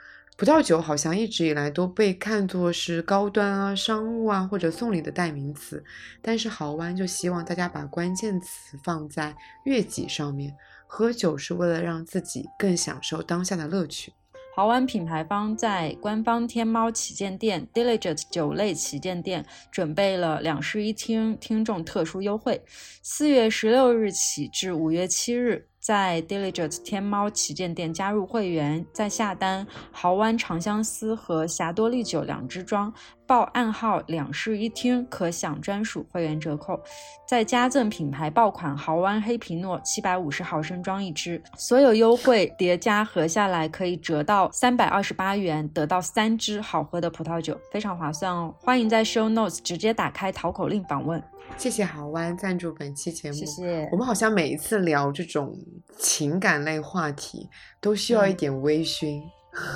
[0.43, 5.85] 葡萄酒好像一直以来都被看作是高端啊、商务啊或者送礼的代名词，
[6.21, 10.53] 但是豪湾就希望大家把关键词放在悦己上面。
[10.89, 14.13] 喝酒是为了让自己更享受当下的乐趣。
[14.57, 22.61] 豪湾品牌方在官方天猫旗舰店 Diligent 酒类旗舰店准备了两室一厅听众特殊优惠，
[23.01, 25.69] 四月十六日起至五月七日。
[25.83, 32.95] 在 Diligent 天猫旗舰店加入会员，再下单豪湾长相思和霞多丽酒两支装，
[33.33, 36.79] 报暗号两室一厅可享专属会员折扣，
[37.27, 48.55] 再加赠品牌爆款豪湾黑皮诺七百五十毫升装一支，所有优惠叠加合下来可以折到三百二十八元，得到三支好喝的葡萄酒，非常划算哦！
[48.61, 51.23] 欢迎在 Show Notes 直接打开淘口令访问。
[51.57, 53.35] 谢谢豪湾赞助本期节目。
[53.35, 53.89] 谢谢。
[53.91, 55.57] 我们好像每一次聊这种
[55.97, 57.49] 情感类话题，
[57.81, 59.23] 都需要一点微醺。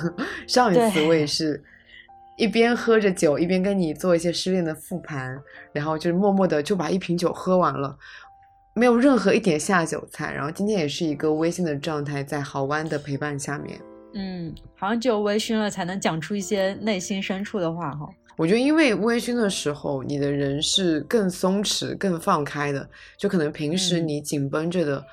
[0.47, 1.63] 上一次我也是
[2.37, 5.37] 一边喝着酒，一边跟你做一些失恋的复盘，
[5.73, 7.97] 然后就是默默的就把一瓶酒喝完了，
[8.73, 10.31] 没有任何一点下酒菜。
[10.31, 13.79] 然后今天也是一个微醺的状态，在好湾的陪伴下面。
[14.13, 18.07] 嗯，好像只有微醺了才能讲出一些内心深处的话哈。
[18.37, 25.03] 我觉得，因为微醺的时候，你的人是更松弛、更放开的，就可能平时你紧绷着的，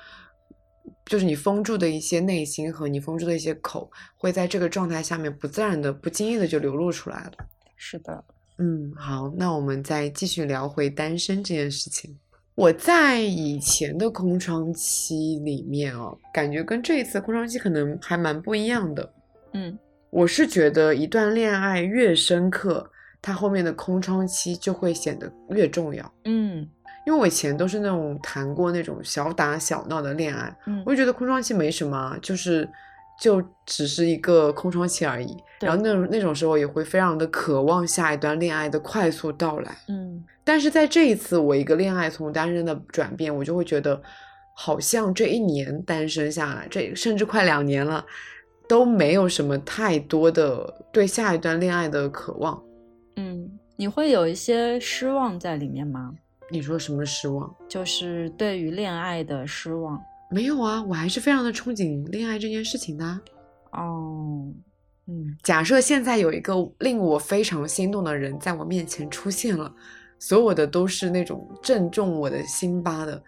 [1.05, 7.31] 就是你封住的一些内心和你封住的一些口，会在这个状态下面不自然的、不经意的就流露出来了。
[7.75, 8.23] 是的，
[8.57, 12.17] 嗯，好，那我们再继续聊回单身这件事情。
[12.55, 19.13] 我在以前的空窗期里面哦，感觉跟这一次空窗期可能还蛮不一样的。
[19.53, 19.77] 嗯，
[20.09, 22.89] 我是觉得一段恋爱越深刻。
[23.21, 26.69] 它后面的空窗期就会显得越重要，嗯，
[27.05, 32.67] 因为我以前都是那种谈过那种小打小闹的恋爱，嗯，我就觉得空窗期没什么，就是
[33.21, 35.37] 就只是一个空窗期而已。
[35.61, 40.23] 然后那种那种时候也会非常的渴望下一段恋爱的快速到来，嗯。
[40.43, 43.99] 但是在这一次我一个恋爱从单身的转变，我就会觉得
[44.55, 48.05] 好像这一年单身下来，这甚至快两年了，
[48.67, 52.61] 都没有什么太多的对下一段恋爱的渴望。
[53.15, 56.13] 嗯，你会有一些失望在里面吗？
[56.49, 57.53] 你说什么失望？
[57.67, 60.01] 就是对于恋爱的失望。
[60.29, 63.05] 没有啊，我还是非常的憧憬恋爱这件事情的。
[63.71, 64.51] 哦，
[65.07, 69.73] 嗯，假设现在有一个令我非常心动的人在我面前出现了，
[70.17, 73.21] 所有的都是那种正中我的心巴的，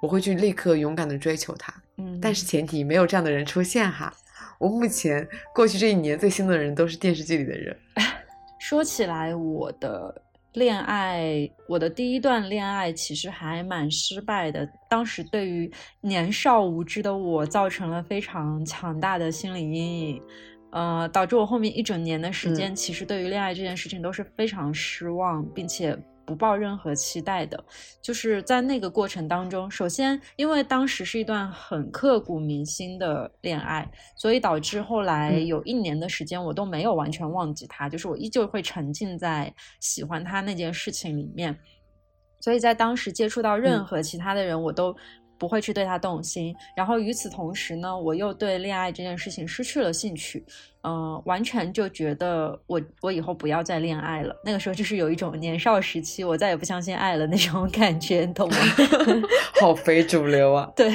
[0.00, 1.74] 我会去立刻勇敢的追求他。
[1.96, 4.12] 嗯，但是前提没有这样的人出现哈。
[4.58, 7.76] 我目前过去这一年最心动的人都是电视剧里的人。
[8.60, 10.22] 说起来，我的
[10.54, 14.68] 恋爱，我的第一段恋爱其实还蛮失败的。
[14.88, 20.22] 当时对于年少无知的我，造成了非常强大的心理阴影，
[20.70, 25.98] 呃，导致我后面一整年的时间，其实对于恋爱这件事情都是非常失望，并且。
[26.26, 27.64] 不抱任何期待的，
[28.02, 41.58] 就是在那个过程当中，首先因为当时是一段很刻骨铭心的恋爱，所以导致后来有一年的时间我都没有完全忘记他，就是我依旧会沉浸在喜欢他那件事情里面，
[42.40, 44.96] 所以在当时接触到任何其他的人，我都。
[45.38, 50.44] 不会去对他动心，然后与此同时呢，我又对恋爱这件事情失去了兴趣，
[50.82, 54.34] 嗯，完全就觉得我我以后不要再恋爱了。
[54.44, 58.56] 那个时候就是有一种年少时期我再也不相信爱了那种感觉，你懂吗？
[59.60, 60.70] 好非主流啊！
[60.76, 60.90] 对，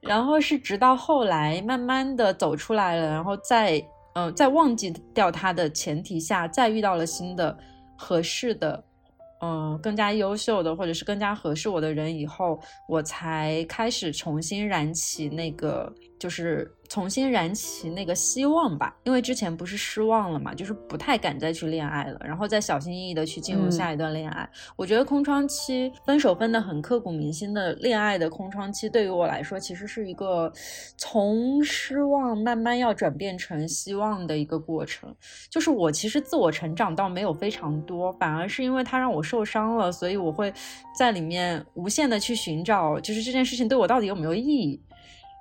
[0.00, 3.82] 然后是直到后来慢慢的走出来了，然后再
[4.14, 7.56] 呃，在忘记掉他的前提下，再遇到了新的
[7.96, 8.82] 合适的。
[9.40, 16.70] 嗯，更加优秀的，或者是更加合适我的人以后，我才开始重新燃起那个，就是。
[16.88, 24.48] 重新燃起那个希望吧，因为之前不是失望了嘛，就是不太敢再去恋爱了，然后再小心翼翼的去进入下一段恋爱。
[24.76, 30.52] 我觉得空窗期分手分的很刻骨铭心的恋爱的空窗期，对于我来说其实是一个
[30.96, 35.12] 从失望慢慢要转变成希望的一个过程。
[35.50, 40.54] 就是我其实自我成长倒没有非常多，反而是因为他让我受伤了，所以我会
[40.96, 44.80] 在里面无限的去寻找，就是这件事情对我到底有没有意义。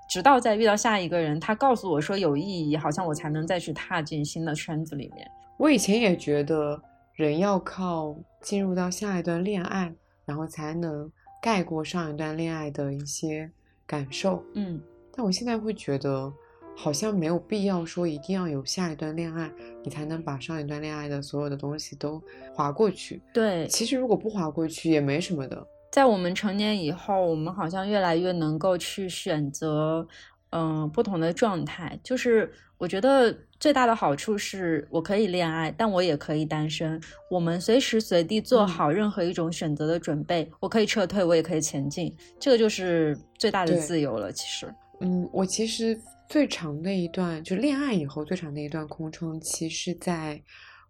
[0.10, 5.28] 直到再遇到下一个人，他告诉我说有意义，好像我才能再去踏进新的圈子里面。
[5.58, 6.82] 我以前也觉得
[7.14, 9.94] 人要靠进入到下一段恋爱，
[10.26, 13.50] 然后才能盖过上一段恋爱的一些
[13.88, 14.44] 感受。
[14.54, 14.80] 嗯，
[15.16, 16.32] 但我现在会觉得
[16.76, 19.50] 好像没有必要说一定要有下一段恋爱，
[19.84, 22.22] 你才能把上一段恋爱的所有的东西都
[22.54, 23.22] 划过去。
[23.34, 25.66] 对，其实如果不划过去也没什么的。
[25.96, 30.06] 在我们成年以后，我们好像越来越能够去选择，
[30.50, 31.98] 嗯，不同的状态。
[32.04, 37.02] 就是我觉得最大的好处是我可以恋爱，但我也可以单身。
[37.32, 40.52] 我们随时随地做好任何一种选择的准备。
[40.60, 42.14] 我可以撤退，我也可以前进。
[42.38, 44.30] 这个就是最大的自由了。
[44.34, 50.44] 其实，嗯，我其实最长的一段就恋爱以后最长的一段空窗期是在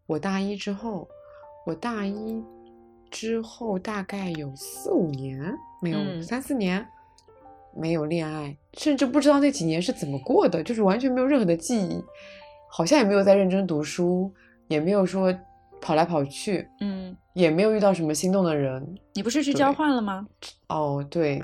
[0.08, 1.08] 我大一之后。
[1.68, 2.44] 我大一。
[3.12, 6.86] 之后大概有四五年没有，三四年
[7.76, 12.04] 没有恋爱，甚至不知道那几年是怎么过的，就是完全没有任何的记忆，
[12.70, 14.32] 好像也没有在认真读书，
[14.68, 15.34] 也没有说
[15.82, 18.98] 跑来跑去，嗯，也没有遇到什么心动的人。
[19.14, 20.28] 你不是去交换了吗？
[20.70, 21.44] 哦，对，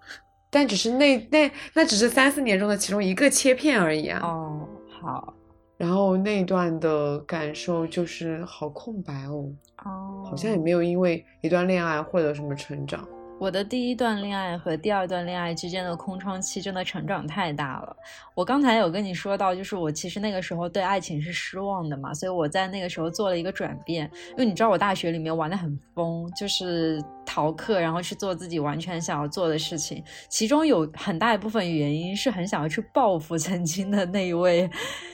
[0.50, 4.20] 但只是那那那只是三四年中的其中一个切片而已啊。
[4.22, 4.68] 哦，
[5.00, 5.34] 好。
[5.82, 9.50] 然后那段的感受就是好空白哦，
[9.84, 13.04] 哦，好像也没有因为一段恋爱获得什么成长。
[13.40, 17.96] 我的第一段恋爱和第二段恋爱之间的空窗期真的成长太大了。
[18.36, 24.08] 我刚才有跟你说到，就是我其实那个时候对爱情是失望的嘛，所以我在那个时候做了一个转变。
[24.30, 30.02] 因为你知道我大学里面玩的很疯，就是逃课，然后去做自己完全想要做的事情。
[30.28, 34.70] 其中有很大一部分原因是很想要去报复曾经的那一位，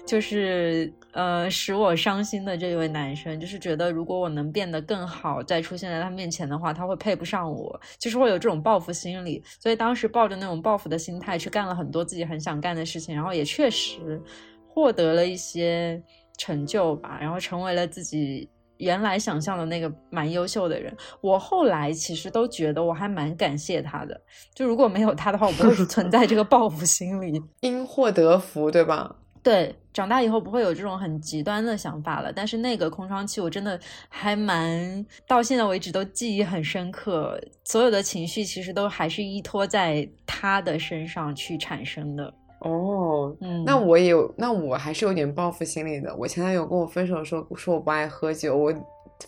[0.07, 0.93] 就是。
[1.13, 9.43] 呃，使我伤心的这一位男生，就是觉得如果我能变得更好，再出现在他面前的话，他会配不上我，就是会有这种报复心理。
[9.59, 14.23] 所以当时抱着那种报复的心态去干了很多自己很想干的事情，然后也确实
[14.69, 16.01] 获得了一些
[16.37, 20.93] 成就吧，然后成为了自己原来想象的那个蛮优秀的人。
[21.21, 24.21] 我后来其实都觉得我还蛮感谢他的，
[24.55, 29.17] 就如果没有他的话，我不会 存在这个报复心理，因祸得福，对吧？
[29.41, 32.31] 对，长大以后不会有这种很极端的想法了。
[32.33, 37.41] 但是那个空窗期，我真的还蛮到现在为止都记忆很深刻。
[37.65, 42.35] 所有的情绪其实都还是依托在他的身上去产生的。
[42.61, 46.15] 哦，嗯，那我也有，那我还是有点报复心理的。
[46.17, 48.75] 我前男友跟我分手的时候说我不爱喝酒，我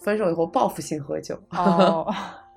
[0.01, 1.39] 分手以后报复性喝酒。
[1.51, 2.13] 哦，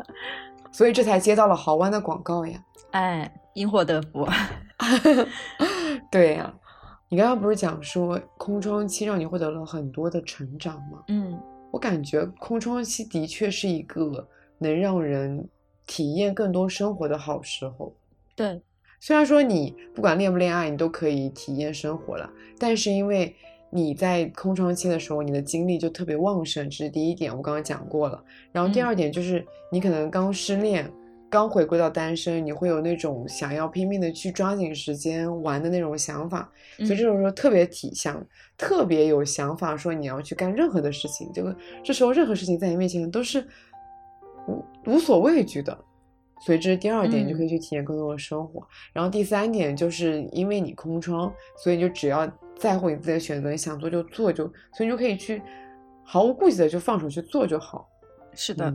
[0.72, 2.64] 所以这才接到了豪湾的广告呀。
[2.92, 4.28] 哎，因祸得福。
[6.12, 6.54] 对呀。
[7.10, 11.04] 你刚刚不是讲说空窗期让你获得了很多的成长吗？
[11.10, 15.48] 嗯，我感觉空窗期的确是一个能让人
[15.86, 17.94] 体验更多生活的好时候。
[18.36, 18.60] 对，
[19.06, 23.36] 虽然说你不管恋不恋爱，你都可以体验生活了，但是因为
[23.70, 28.24] 你在空窗期的时候，你的精力就特别旺盛，这是第一点，我刚刚讲过了。
[28.54, 30.90] 然后第二点就是你可能刚失恋。
[31.30, 43.46] 刚回归到单身，你会有那种想要拼命的去抓紧时间玩的那种想法，所以这种时候特别体想，特别有想法，说你要去干任何的事情，这个这时候任何事情在你面前都是
[44.48, 45.76] 无无所畏惧的，
[46.46, 48.66] 所以这是第二点，你就可以去体验更多的生活。
[48.92, 55.42] 然后第三点就是因为你空窗，所以你就只要在乎你自己的选择，你想做就做，就所以你就可以去
[56.04, 57.88] 毫无顾忌的就放手去做就好。
[58.34, 58.74] 是的，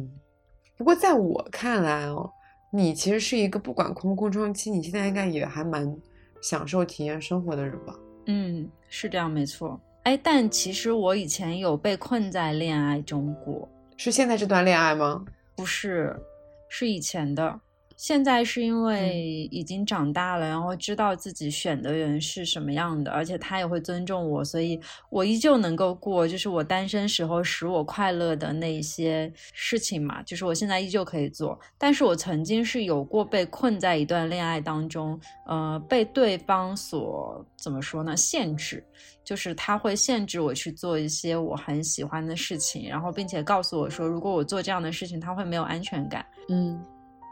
[0.76, 2.30] 不过在我看来哦。
[2.70, 5.96] 你其实是一个不管空不空窗期，你现在应该也还蛮
[6.42, 7.98] 享受体验生活的人吧？
[8.26, 9.80] 嗯，是这样，没错。
[10.02, 13.66] 哎，但其实我以前有被困在恋爱中过，
[13.96, 15.24] 是现在这段恋爱吗？
[15.56, 16.14] 不是，
[16.68, 17.60] 是以前的。
[17.96, 31.58] 现在是因为已经长大了，然后知道自己选的人是什么样的，而且他也会尊重我，所以我依旧能够过就是我单身时候使我快乐的那一些事情嘛，就是我现在依旧可以做。
[31.76, 38.16] 但是我曾经是有过被困在一段恋爱当中，呃，被对方所怎么说呢？
[38.16, 38.86] 限制，
[39.24, 46.24] 就是他会限制我去做一些我很喜欢的事情，然后并且告诉我说，如果我做这样的事情，他会没有安全感。
[46.48, 46.84] 嗯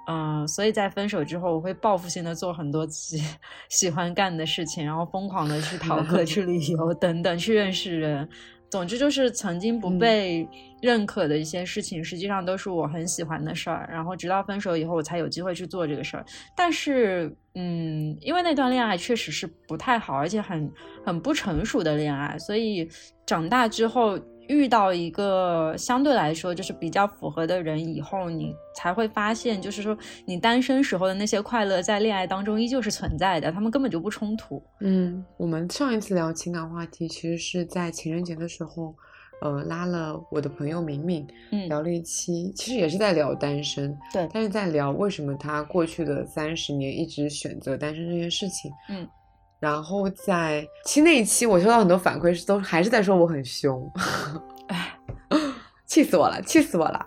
[0.08, 3.24] 嗯，所以在分手之后，我会报复性的做很多自己
[3.68, 8.28] 喜欢干的事情，然后疯狂的去逃课、去旅游等等，去认识人。
[8.70, 10.48] 总之就是曾经不被
[10.82, 13.88] 认可的一些事情，实际上都是我很喜欢的事儿。
[13.90, 16.24] 然后直到分手以后，我才有机会去做这个事儿。
[16.56, 20.70] 但是，嗯，因为那段恋爱确实是不太好，而且很
[21.04, 22.88] 很不成熟的恋爱，所以
[23.26, 24.16] 长大之后。
[24.48, 34.62] 遇到一个相对来说就是比较符合的人以后，你才会发现，就是说你单身时候的那些快乐，在恋爱当中依旧是存在的，他们根本就不冲突。
[34.80, 38.94] 嗯，我们上一次聊情感话题，其实是在情人节的时候，
[39.40, 49.08] 呃，拉了我的朋友明明，嗯，聊了一期，其实也是在聊单身，对，但是在聊为什么他过去的三十年一直选择单身这件事情，嗯。
[49.66, 53.90] 然后在其实那一期，我收到很多反馈，是都还是在说我很凶，
[54.68, 54.96] 哎，
[55.84, 57.04] 气死我了，气死我了！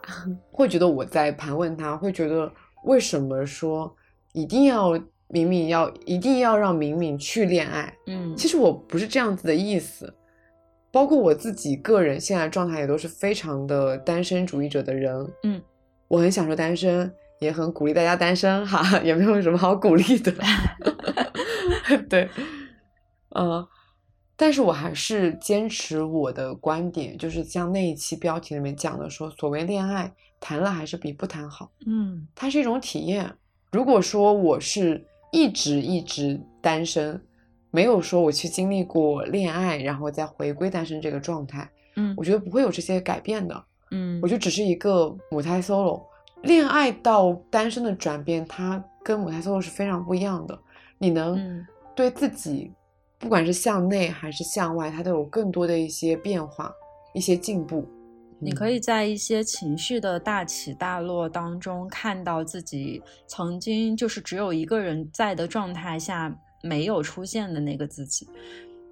[0.52, 2.52] 会觉得我在盘问他，会觉得
[2.84, 3.96] 为什么说
[4.34, 4.92] 一定要
[5.30, 7.94] 敏敏要一定要让敏敏去恋爱？
[8.08, 10.14] 嗯，其实我不是这样子的意思。
[10.92, 15.62] 包括我自己个人现在状态也都是非常的单身主义者的人，嗯，
[16.10, 20.34] 我很享受单身，也很鼓励大家单身哈， 也没有什么好鼓励的。
[22.10, 22.30] 对，
[23.36, 23.68] 嗯，
[24.36, 31.72] 但是我还是坚持我的观点，就是像那一期标题里面讲的说，所谓恋爱，谈了还是比不谈好。
[31.86, 33.34] 嗯，它是一种体验。
[33.72, 37.22] 如果说我是一直一直单身，
[37.72, 43.64] 没有说我去经历过恋爱，然后再回归单身这个状态，嗯，我觉得不会有这些改变的。
[43.92, 46.02] 嗯，我就只是一个母胎 solo，
[46.42, 50.58] 恋爱到单身的转变，它跟母胎 solo 是非常不一样的。
[50.98, 51.66] 你能
[52.00, 52.72] 对自己，
[53.18, 56.74] 不管是向内还是向外，它都有更多的一些变化、
[57.14, 57.86] 一些进步。
[58.40, 66.34] 你可以在一些情绪的大起大落当中，看到自己曾经就是只有一个人在的状态下
[66.64, 68.26] 没有出现的那个自己。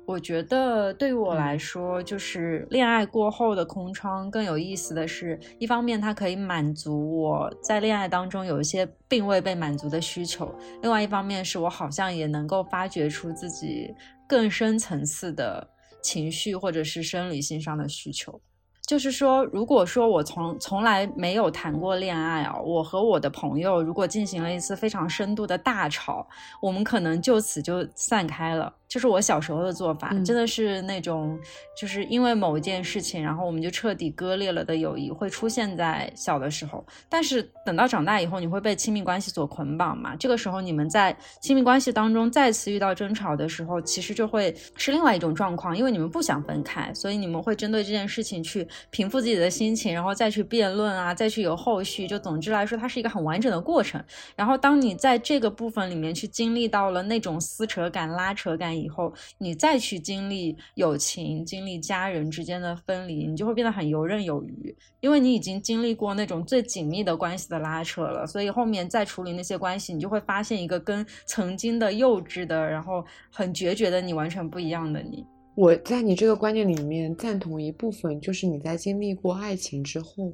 [0.08, 10.50] 我觉得对于我来说，就是恋爱过后的空窗更有意思的是，一方面它可以满足我在恋爱当中有一些并未被满足的需求，
[10.82, 13.94] 另外一方面是我好像也能够发掘出自己
[14.26, 15.68] 更深层次的
[16.02, 18.40] 情绪或者是生理性上的需求。
[18.88, 26.26] 就是说，如果说我从从来没有谈过恋爱啊，我和我的朋友如果进行了一次非常深度的大吵，
[26.62, 28.74] 我们可能就此就散开了。
[28.88, 31.38] 就是我小时候的做法，真的是那种，
[31.78, 36.86] 就是因为某一件事情，然后我们就彻底割裂了的友谊，会出现在小的时候。
[37.10, 40.16] 但是等到长大以后，你会被亲密关系所捆绑嘛？
[40.16, 52.08] 这个时候，你们在亲密关系当中再次遇到争吵的时候，其实就会是另外一种状况，因为你们不想分开，所以你们会针对这件事情去平复自己的心情，然后再去辩论啊，再去有后续。
[52.08, 54.02] 就总之来说，它是一个很完整的过程。
[54.38, 58.77] 然后当你在这个部分里面去经历到了那种撕扯感、拉扯感。
[58.82, 68.26] 以后你再去经历友情、经历家人之间的分离，你就会变得很游刃有余，因为你已经经历过那种最紧密的关系的拉扯了。
[68.28, 75.26] 所以后面再处理那些关系，你就会发现一个跟曾经的幼稚的，然后很决绝的你完全不一样的你。
[75.56, 80.32] 我在你这个观念里面赞同一部分，就是你在经历过爱情之后，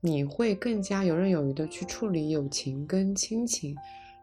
[0.00, 3.76] 你会更加游刃有余的去处理友情跟亲情。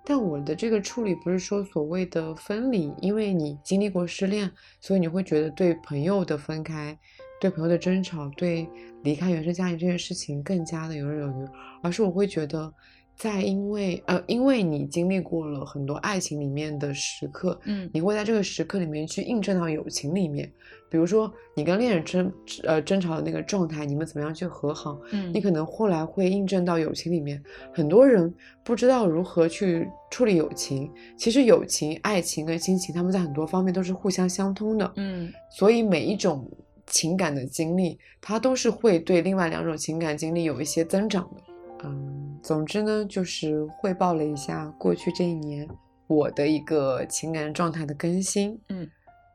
[0.10, 4.52] 但我的这个处理不是说所谓的分离，因为你经历过失恋，
[4.82, 6.98] 所以你会觉得对朋友的分开、
[7.40, 8.68] 对朋友的争吵、对
[9.04, 11.48] 离开原生家庭这件事情更加的游刃有余，
[11.84, 12.74] 而是我会觉得。
[13.16, 20.50] 在因为呃，因为你经历过了很多爱情里面的时刻，嗯，你会在这个时刻里面去印证到友情里面。
[20.90, 22.32] 比如说你跟恋人争
[22.64, 25.00] 呃争吵的那个状态，你们怎么样去和好？
[25.12, 27.42] 嗯，你可能后来会印证到友情里面。
[27.74, 28.34] 很多人
[28.64, 34.92] 不知道如何去处理友情，其实友情、爱情跟亲情，他们在很多方面都是互相相通的。
[34.96, 36.50] 嗯，所以每一种
[36.88, 41.44] 情感的经历，它都是会对另外两种情感经历有一些增长的。
[41.84, 45.68] 嗯，总之呢，就是汇报了一下过去这一年
[46.08, 48.60] 我的一个情感状态的更新。
[48.70, 48.90] 嗯，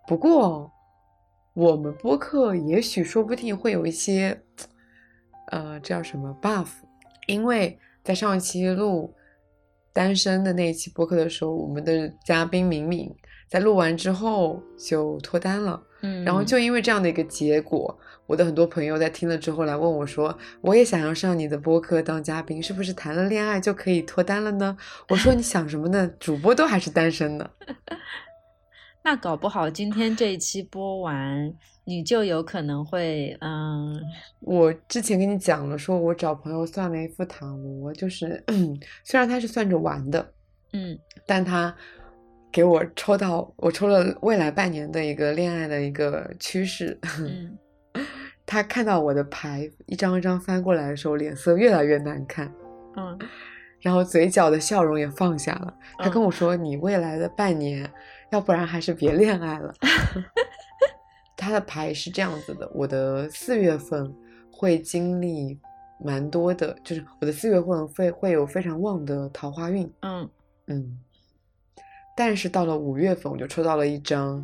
[0.06, 0.70] 不过
[1.54, 4.42] 我们播客也许说不定会有一些，
[5.52, 6.66] 呃，这叫什么 buff？
[7.28, 9.14] 因为在上一期录
[9.92, 13.14] 单身的那一期播客的时候，我们的嘉宾敏敏
[13.48, 15.80] 在录完之后就脱单了。
[16.02, 17.96] 嗯，然后就因为这样的一个结果，
[18.26, 24.76] 我的很多朋友在听了之后来问我说：“我也想要上你的播客当嘉宾，是不是谈了恋爱就可以脱单了呢？”
[25.08, 26.10] 我说：“你想什么呢？
[26.18, 27.48] 主播都还是单身呢。
[29.04, 31.52] 那搞不好今天这一期播完，
[31.84, 34.00] 你就有可能会，嗯，”
[34.40, 38.42] 我之前跟你讲了，说我找朋友算了一副塔罗，就是
[39.04, 40.32] 虽然他是算着玩的，
[40.72, 41.74] 嗯但他
[42.50, 46.98] 给我抽到，我抽了未来半年的一个恋爱的一个趋势。
[47.20, 47.58] 嗯，
[48.46, 52.50] 他看到我的牌一张一张翻过来的时候，脸色越来越难看，
[52.96, 53.18] 嗯
[53.80, 55.74] 然后嘴角的笑容也放下了。
[55.98, 57.86] 他跟嗯我说：“你未来的半年，
[58.30, 59.72] 要不然还是别恋爱了。
[61.36, 64.14] ”他的牌是这样子的：我的四月份
[64.50, 65.58] 会经历
[66.02, 70.28] 蛮多的，就是我的四月份会会有非常旺的桃花运，嗯
[70.66, 70.98] 嗯，
[72.16, 74.42] 但是到了五月份，我就抽到了一张，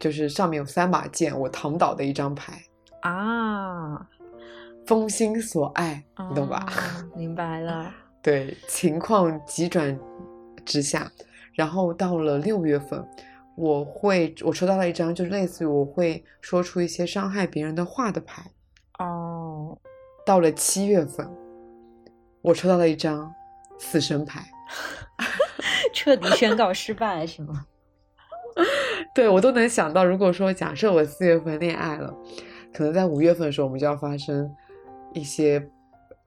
[0.00, 2.62] 就是上面有三把剑，我躺倒的一张牌，
[3.00, 4.08] 啊，
[4.86, 6.66] 风心所爱，你懂吧？
[6.68, 7.92] 哦明白了。
[8.22, 9.98] 对，情况急转
[10.64, 11.10] 直下，
[11.52, 13.06] 然后到了六月份，
[13.56, 18.42] 我会我抽到了一张，就是类似于我会说出一些伤害别人的话的牌。
[18.98, 19.76] 哦，
[20.24, 21.28] 到了七月份，
[22.40, 23.32] 我抽到了一张
[23.78, 24.44] 死神牌。
[25.92, 27.66] 彻底宣告失败是吗？
[29.14, 32.14] 对我都能想到，如果说假设我四月份恋爱了，
[32.72, 34.50] 可能在五月份的时候我们就要发生
[35.12, 35.68] 一些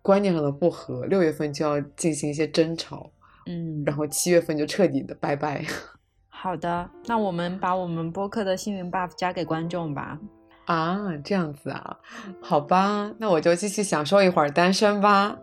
[0.04, 3.10] 观念上的不合，六月份就要进行一些争吵，
[3.46, 5.64] 嗯，然后七月份就彻底的拜拜。
[6.30, 10.20] 好的，那我们把我们播客的幸运 buff 加给观众吧。
[10.66, 11.98] 啊，这样子啊，
[12.42, 15.38] 好吧，那我就继续享受一会儿单身吧。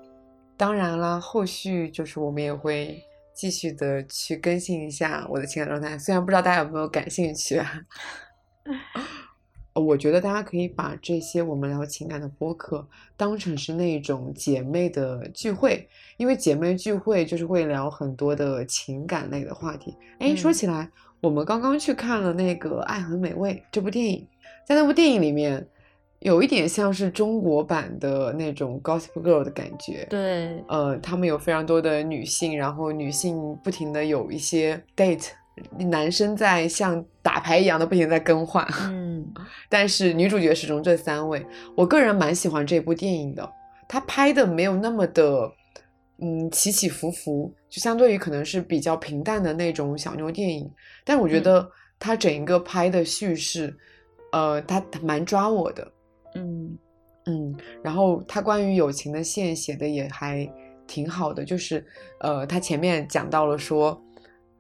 [0.56, 3.02] 当然啦，后续就是我们也会
[3.34, 7.82] 继续的去更新一下我的情感状态，虽然不知道大家有没有感兴趣啊。
[9.74, 19.96] 呃我觉得大家可以把这些我们聊情感的播客当成是那种姐妹的聚会，因为姐妹聚会就是会聊很多的情感类的话题。
[20.18, 24.26] 哎，说嗯起来，我们刚刚去看了那个《爱很美味》这部电影，
[24.66, 25.66] 在那部电影里面，
[26.18, 30.06] 有一点像是中国版的那种 Gossip Girl 的感觉。
[30.10, 35.28] 对，呃，他们有非常多的女性，然后女性不停的有一些 date，
[35.78, 38.66] 男生在像打牌一样的不停在更换。
[38.88, 39.32] 嗯
[39.68, 41.44] 但是女主角始终这三位，
[41.74, 43.50] 我个人蛮喜欢这部电影的。
[43.88, 45.50] 它拍的没有那么的，
[46.18, 50.70] 嗯，起起伏伏，就相对于可能是比较平淡的那种小妞电影。
[51.04, 53.74] 但我觉嗯得它整一个拍的叙事，
[54.32, 55.92] 呃，它它蛮抓我的，
[56.34, 56.78] 嗯
[57.26, 57.54] 嗯。
[57.82, 60.50] 然后它关于友情的线写的也还
[60.86, 61.84] 挺好的，就是
[62.20, 64.02] 呃，它前面讲到了说，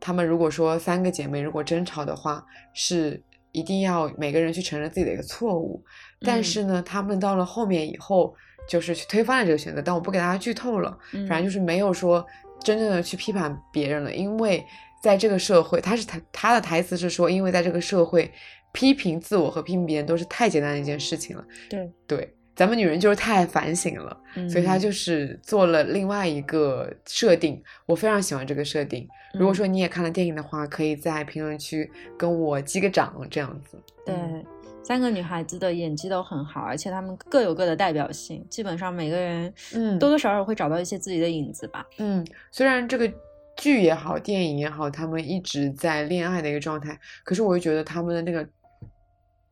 [0.04, 2.44] 她们如果说三个姐妹如果争吵的话，
[2.74, 3.22] 是
[3.52, 5.80] 一定要每个人去承认自己的一个错误。
[6.20, 8.34] 但嗯是呢，她们到了后面以后，
[8.68, 9.80] 就是去推翻了这个选择。
[9.80, 12.26] 但我不给大家剧透了，嗯，反正就是没有说
[12.64, 14.64] 真正的去批判别人了，因为
[15.00, 18.28] 在这个社会，他是他他的台词是说，因为在这个社会，
[18.72, 21.44] 批评自我和批评别人都是太简单的一件事情了。
[21.68, 24.16] 对，对，咱们女人就是太反省了，
[24.50, 29.08] 所以他嗯就是做了另外一个设定，我非常喜欢这个设定。
[29.32, 33.78] 如果嗯说你也看了电影的话，可以在评论区跟我击个掌，这样子。
[34.04, 34.44] 对嗯，
[34.82, 41.86] 三个女孩子的演技都很好，而且她们各有各的代表性，基本上每个人嗯多多少少会找到一些自己的影子吧。
[41.98, 43.10] 嗯，虽然这个
[43.56, 48.46] 剧也好，电影也好，他们一直在恋爱的一个状态，可是我又觉得他们的那个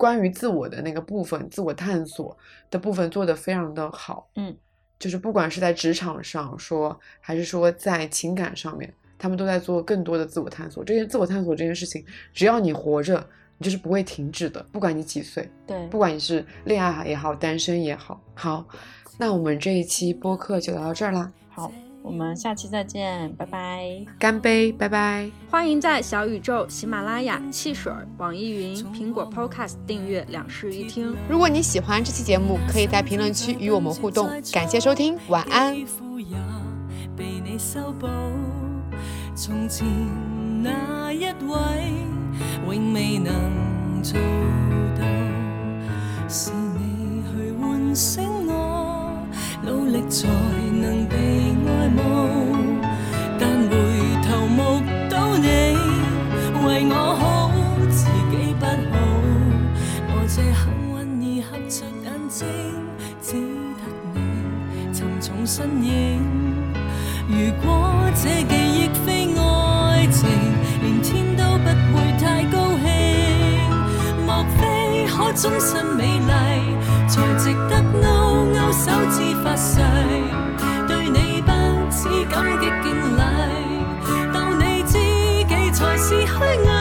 [0.00, 2.34] 关于自我的那个部分，自我探索
[2.70, 4.30] 的部分做得非常的好。
[4.36, 4.56] 嗯，
[4.98, 10.82] 就是不管是在职场上说，还是说在情感上面，他们都在做更多的自我探索。
[10.82, 13.22] 这些自我探索这件事情，只要你活着，
[13.58, 15.46] 你就是不会停止的，不管你几岁。
[15.66, 18.66] 对，不管你是恋爱也好，单身也好，好，
[19.18, 21.70] 那我们这一期播客就聊到这儿啦，好，
[22.02, 23.84] 我们下期再见，拜拜。
[24.18, 25.30] 干杯，拜拜。
[25.50, 31.14] 欢迎在小宇宙、喜马拉雅、汽水、网易云、苹果 Podcast 订阅两室一厅。
[31.28, 34.28] 如果你喜欢这期节目，可以在评论区与我们互动。
[34.52, 35.74] 感谢收听，晚安。
[37.16, 38.08] 被你修補。
[39.34, 39.86] 從前
[40.62, 41.56] 那一位，
[42.66, 44.18] 永未能做
[44.98, 45.04] 到，
[46.28, 49.12] 是你去唤醒我，
[49.62, 51.16] 努力才能被
[53.38, 53.72] 但回
[54.26, 54.58] 头目
[55.08, 55.46] 睹你
[56.66, 57.50] 為我好，
[57.90, 58.96] 自己不好。
[60.08, 60.62] 我這幸
[60.92, 61.74] 運兒合着
[62.04, 62.46] 眼睛，
[63.22, 63.32] 只
[63.78, 63.82] 得
[64.14, 64.16] 你
[64.92, 65.90] 沉重身影。
[67.28, 67.68] 如果
[68.14, 70.18] 這記憶非愛情，
[70.82, 71.66] 連天都不
[71.96, 72.86] 會太高興。
[74.26, 74.28] 莫
[74.58, 74.60] 非
[75.06, 76.30] 可終身美麗，
[77.08, 78.06] 才值得勾
[78.52, 79.80] 勾手指發誓？
[82.02, 83.20] 只感激敬礼，
[84.32, 84.94] 斗你知
[85.46, 86.79] 己才是虚伪。